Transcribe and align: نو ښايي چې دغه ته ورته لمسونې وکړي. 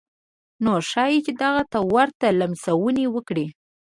نو 0.63 0.71
ښايي 0.89 1.19
چې 1.25 1.31
دغه 1.43 1.63
ته 1.71 1.79
ورته 1.93 2.25
لمسونې 2.39 3.05
وکړي. 3.15 3.47